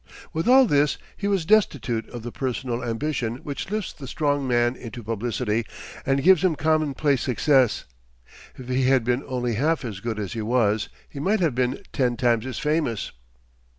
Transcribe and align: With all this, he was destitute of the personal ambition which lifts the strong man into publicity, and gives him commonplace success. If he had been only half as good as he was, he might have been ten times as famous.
With 0.33 0.47
all 0.47 0.65
this, 0.65 0.97
he 1.15 1.27
was 1.27 1.45
destitute 1.45 2.09
of 2.09 2.23
the 2.23 2.31
personal 2.31 2.83
ambition 2.83 3.35
which 3.43 3.69
lifts 3.69 3.93
the 3.93 4.07
strong 4.07 4.47
man 4.47 4.75
into 4.75 5.03
publicity, 5.03 5.63
and 6.07 6.23
gives 6.23 6.43
him 6.43 6.55
commonplace 6.55 7.21
success. 7.21 7.85
If 8.55 8.67
he 8.67 8.85
had 8.85 9.03
been 9.03 9.23
only 9.27 9.53
half 9.53 9.85
as 9.85 9.99
good 9.99 10.17
as 10.17 10.33
he 10.33 10.41
was, 10.41 10.89
he 11.07 11.19
might 11.19 11.39
have 11.39 11.53
been 11.53 11.83
ten 11.93 12.17
times 12.17 12.47
as 12.47 12.57
famous. 12.57 13.11